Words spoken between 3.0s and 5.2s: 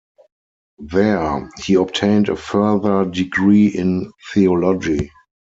degree in theology.